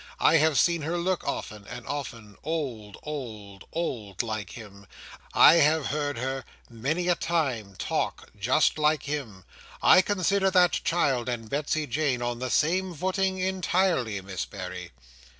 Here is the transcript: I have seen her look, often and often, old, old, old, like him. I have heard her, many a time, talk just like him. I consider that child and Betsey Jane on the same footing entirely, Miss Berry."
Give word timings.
I 0.19 0.37
have 0.37 0.57
seen 0.57 0.81
her 0.81 0.97
look, 0.97 1.23
often 1.27 1.67
and 1.67 1.85
often, 1.85 2.35
old, 2.43 2.97
old, 3.03 3.65
old, 3.71 4.23
like 4.23 4.49
him. 4.53 4.87
I 5.31 5.57
have 5.57 5.85
heard 5.85 6.17
her, 6.17 6.43
many 6.71 7.07
a 7.07 7.13
time, 7.13 7.75
talk 7.75 8.31
just 8.39 8.79
like 8.79 9.03
him. 9.03 9.45
I 9.79 10.01
consider 10.01 10.49
that 10.49 10.71
child 10.83 11.29
and 11.29 11.47
Betsey 11.47 11.85
Jane 11.85 12.23
on 12.23 12.39
the 12.39 12.49
same 12.49 12.95
footing 12.95 13.37
entirely, 13.37 14.19
Miss 14.21 14.43
Berry." 14.43 14.89